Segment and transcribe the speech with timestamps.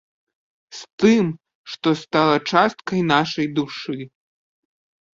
[0.77, 1.25] З тым,
[1.75, 3.97] што стала часткай наша душы.